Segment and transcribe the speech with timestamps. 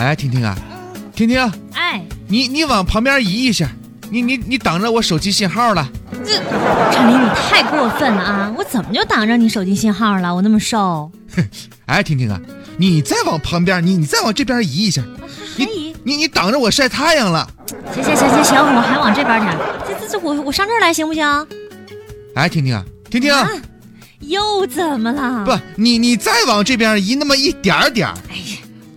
[0.00, 0.56] 哎，婷婷啊，
[1.14, 1.38] 婷婷，
[1.74, 3.68] 哎，你你往旁边移一下，
[4.08, 5.86] 你你你挡着我手机信号了。
[6.24, 6.40] 这
[6.90, 8.54] 陈林，你太过分了啊！
[8.56, 10.34] 我怎么就挡着你手机信号了？
[10.34, 11.12] 我那么瘦，
[11.84, 12.40] 哎，婷婷啊，
[12.78, 15.02] 你再往旁边，你你再往这边移一下，
[15.58, 15.94] 还移？
[16.02, 17.46] 你你挡着我晒太阳了。
[17.92, 19.54] 行行行行行，我还往这边点。
[19.86, 21.46] 这这这，我我上这儿来行不行？
[22.34, 23.46] 哎，婷婷啊，婷婷，啊，
[24.20, 25.44] 又怎么了？
[25.44, 28.14] 不，你你再往这边移那么一点点儿。
[28.30, 28.49] 哎呀，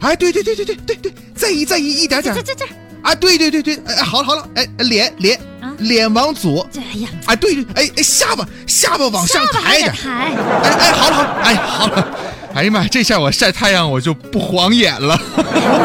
[0.00, 2.34] 哎，对对对对对对对，再移再移一点点。
[2.34, 2.72] 这这这这
[3.02, 10.10] 啊，对对对对，哎，好了好了，哎，脸脸啊脸往左，这，哎呀，哎，对对，哎哎，下巴下巴往上抬一点抬。
[10.10, 12.18] 哎哎，好了好了，哎好了，
[12.54, 15.18] 哎呀妈，这下我晒太阳我就不晃眼了。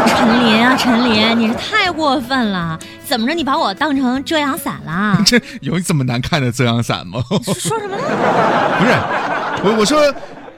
[0.07, 2.77] 陈林啊，陈林，你是太过分了！
[3.07, 5.17] 怎么着，你把我当成遮阳伞了？
[5.25, 7.23] 这有这么难看的遮阳伞吗？
[7.29, 8.03] 说说什么呢？
[8.79, 8.91] 不是，
[9.63, 10.13] 我我说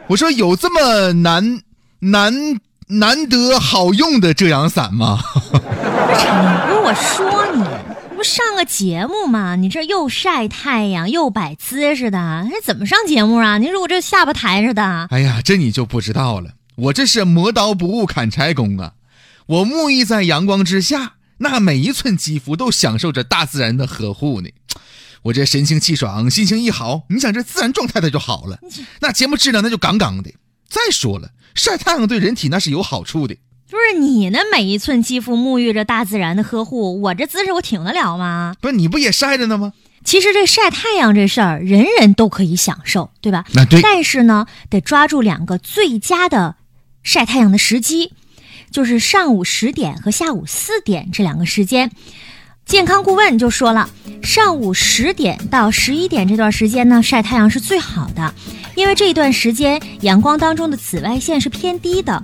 [0.07, 1.59] 我说有这么难
[1.99, 2.33] 难
[2.89, 5.19] 难得好用的遮阳伞吗？
[5.33, 7.61] 不是我说你，
[8.09, 9.57] 你不上个节目吗？
[9.57, 13.57] 你这又晒太阳又摆姿势的，这怎么上节目啊？
[13.57, 18.93] 你说我这下巴抬着的，哎呀，这你就不知道了，我这是磨刀不误砍柴工啊！
[19.47, 24.49] 我沐浴在阳光之下，那每一寸肌肤都享受着大自然的呵护呢。
[25.23, 28.57] 我这神清气爽，心情一好，你想这自然状态它就好了，
[29.01, 30.31] 那节目质量那就杠杠的。
[30.69, 33.35] 再说了，晒太阳对人体那是有好处的。
[33.69, 38.55] 不是你那每一寸肌肤沐浴着大自然的呵护，我这姿势我挺得了吗？
[38.61, 39.73] 不是你不也晒着呢吗？
[40.05, 43.43] 其实这晒太阳这事儿，人人都可以享受，对吧？
[43.53, 46.55] 那对但是呢，得抓住两个最佳的
[47.03, 48.13] 晒太阳的时机，
[48.71, 51.91] 就是上午十点和下午四点这两个时间。
[52.65, 53.89] 健康顾问就说了，
[54.21, 58.33] 上午十点到十一点这段时间呢，晒太阳是最好的，
[58.77, 62.23] 因为这一段时间阳光当中的紫外线是偏低的，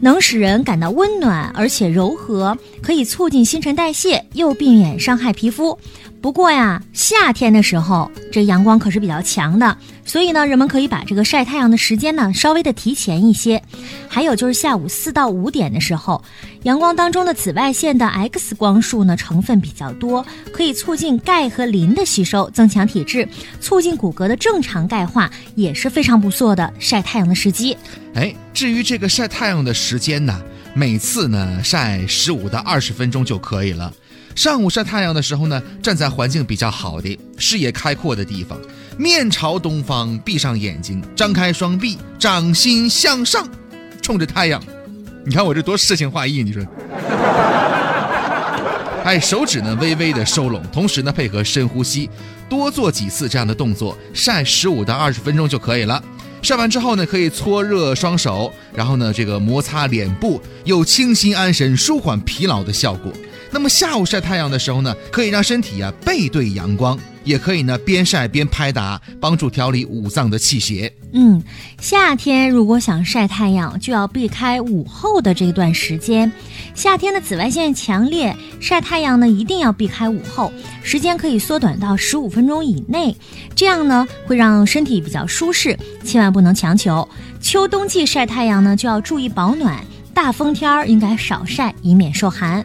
[0.00, 5.78] 能使人感到温暖而且柔和，可以促进新陈代谢，又避免伤害皮肤。
[6.20, 13.62] 不过呀，夏天的时候这阳光可是比较强的，所以呢，人们可以把这个晒太阳的时间呢稍微的提前一些。
[14.08, 16.22] 还有就是下午四到五点的时候，
[16.64, 23.26] 阳光当中的紫外线的 X 光束呢成分比较多，可以促进钙和磷的吸收，增强体质，
[23.60, 27.76] 促进骨骼的正常钙化，也是非常不错的晒太阳的时机。
[28.14, 30.42] 哎，至于这个晒太阳的时间呢，
[30.74, 33.92] 每次呢晒十五到二十分钟就可以了。
[34.38, 38.56] 上午晒太阳的时候呢，站在环境比较好的、视野开阔的地方，
[38.96, 43.44] 面朝东方，闭上眼睛，张开双臂，掌心向上，
[44.00, 44.62] 冲着太阳。
[45.26, 46.64] 你看我这多诗情画意，你说？
[49.02, 52.08] 哎，手指呢微微的收拢，同时呢配合深呼吸，
[52.48, 56.00] 多做几次这样的动作，晒十五到二十分钟就可以了。
[56.42, 63.12] 晒完之后呢，可以搓热双手，然后呢这个摩擦脸部，有清新安神、舒缓疲劳的效果。
[63.50, 70.92] 那么下午晒太阳的时候呢，可以让身体啊背对阳光，也可以呢边晒边拍打，帮助调理五脏的气血。
[71.12, 71.42] 嗯，
[71.80, 76.30] 夏天如果想晒太阳，就要避开午后的这段时间。
[76.74, 83.16] 夏天的紫外线强烈，晒太阳呢一定要避开午后，时间可以缩短到十五分钟以内，
[83.56, 87.08] 这样呢会让身体比较舒适，千万不能强求。
[87.40, 89.82] 秋冬季晒太阳呢就要注意保暖，
[90.12, 92.64] 大风天儿应该少晒，以免受寒。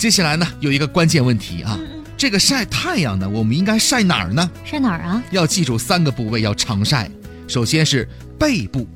[0.00, 1.78] 接下来呢有一个关键问题啊，
[2.16, 4.50] 这个晒太阳呢，我们应该晒哪儿呢？
[4.64, 5.22] 晒哪儿啊？
[5.30, 7.06] 要记住三个部位要常晒。
[7.46, 8.08] 首先是
[8.38, 8.88] 背部，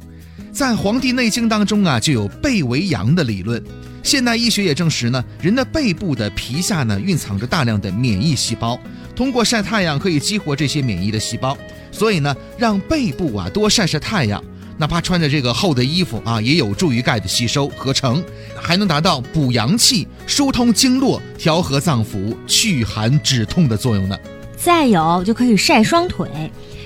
[0.51, 3.63] 在《黄帝内经》当中啊，就有背为阳的理论。
[4.03, 8.81] 现代医学也证实呢，人的背部的皮下呢蕴藏着大量的免疫细胞，
[9.15, 11.55] 通过晒太阳可以激活这些免疫的细胞，
[11.93, 14.43] 所以呢，让背部啊多晒晒太阳，
[14.77, 18.23] 哪怕穿着这个厚的衣服啊，也有助于钙的吸收合成，
[18.57, 24.19] 还能达到补阳气、疏通经络、调和脏腑、祛寒止痛的作用呢。
[24.57, 26.29] 再有就可以晒双腿，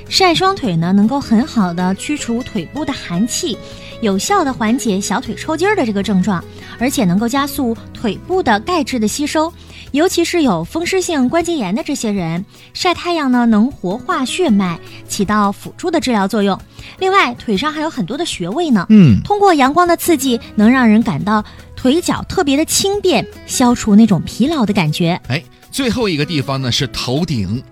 [0.09, 3.57] 晒双腿呢能够很好的驱除腿部的寒气，
[4.01, 6.43] 有效的缓解小腿抽筋儿的这个症状，
[6.79, 9.53] 而且能够加速腿部的钙质的吸收。
[9.93, 12.45] 尤其是有风湿性关节炎的这些人，
[12.75, 14.79] 晒太阳呢能活化血脉，
[15.09, 16.59] 起到辅助的治疗作用。
[16.99, 21.43] 另外，腿上还有很多的穴位呢，嗯，通过阳光的刺激，能让人感到
[21.75, 25.19] 腿脚特别的轻便，消除那种疲劳的感觉。
[25.29, 27.63] 哎，最后一个地方呢是头顶，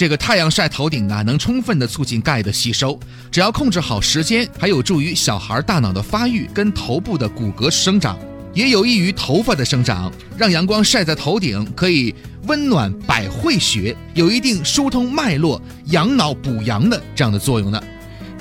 [0.00, 2.98] 这个太阳晒头顶啊，能充分的促进钙的吸收。
[3.30, 8.18] 只要控制好时间，还有助于小孩大脑的发育跟头部的骨骼生长，
[8.54, 10.10] 也有益于头发的生长。
[10.38, 12.14] 让阳光晒在头顶，可以
[12.46, 17.78] 温暖百会穴，有一定疏通脉络、养脑补阳的这样的作用呢。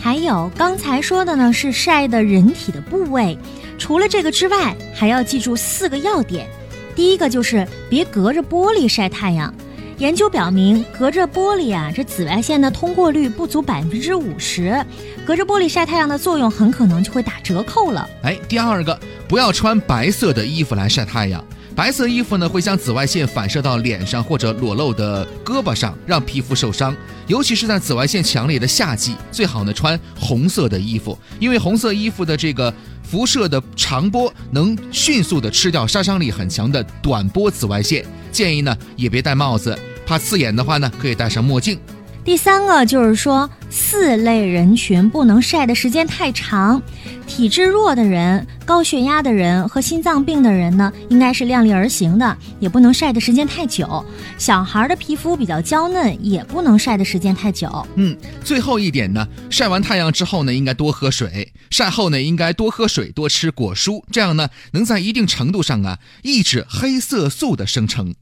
[0.02, 3.38] 还有刚才说的呢，是晒的人体的部位。
[3.78, 6.48] 除了这个之外，还要记住四个要点。
[6.96, 9.54] 第一个就是别隔着玻璃晒太阳。
[10.00, 14.82] 研究表明，隔着玻璃啊，这紫外线的通过率不足百分之五十，
[15.26, 18.10] 隔着玻璃晒太阳的作用很可能就会打折扣了。
[18.24, 18.98] 哎，第二个，
[19.28, 21.44] 不要穿白色的衣服来晒太阳。
[21.76, 26.96] 白色衣服呢，会将紫外线反射到脸上或者裸露的胳膊上，让皮肤受伤。
[27.28, 32.74] 尤其是在紫外线强烈的夏季，最好呢穿红色的衣服，因为红色衣服的这个
[33.04, 38.06] 辐射的长波能迅速的吃掉杀伤力很强的短波紫外线。
[38.32, 39.78] 建议呢也别戴帽子，
[40.10, 41.80] 怕刺眼的话呢，可以戴上墨镜。
[42.26, 46.82] 第三个就是说，四类人群不能晒的时间太长。
[47.28, 54.04] 体质弱的人、高血压的人和心脏病的人呢，应该是量力而行的，也不能晒的时间太久。
[54.36, 57.88] 小孩的皮肤比较娇嫩，也不能晒的时间太久。
[57.94, 61.30] 嗯，最后一点呢，晒完太阳之后呢，应该多喝水；
[61.70, 68.16] 晒后呢，应该多喝水、多吃果蔬，这样呢，能在一定程度上啊，抑制黑色素的生成。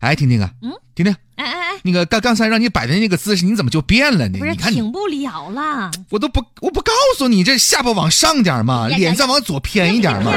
[0.00, 4.38] 哎，婷婷啊，嗯，婷婷，哎哎哎，那个刚刚才让你摆的那个姿势，你怎么就变了呢？
[4.38, 5.90] 不是你看你，挺不了了。
[6.10, 10.32] 我都不，我不告诉你，这下巴往上点嘛，脸再往左偏一点嘛。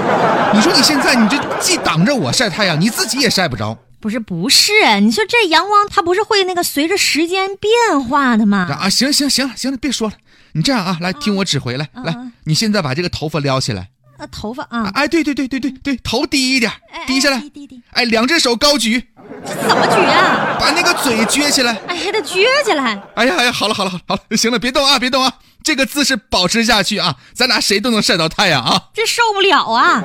[0.53, 8.67] 你说你现在你这既挡着我晒太阳，你自己也晒不着不是不是，你说这阳光它不是会那个随着时间变化的吗？
[8.81, 8.89] 啊！
[8.89, 10.15] 行行行了行了，别说了，
[10.53, 13.89] 你这样啊，来听我指挥，来来你现在把这个头发撩起来，
[14.21, 19.03] 呃，头发啊，哎，对对对对对对，头低一点哎，低下来哎，低低低，哎，两只手高举，
[19.43, 20.57] 这怎么举啊？
[20.59, 21.73] 把那个嘴撅起来。
[21.87, 23.01] 哎，还得撅起来。
[23.15, 25.33] 哎呀哎呀，好了好了好了好了，行了，别动啊别动啊，
[25.63, 28.89] 这个姿势保持下去啊，咱俩谁都能晒到太阳啊。
[28.93, 30.03] 这受不了啊！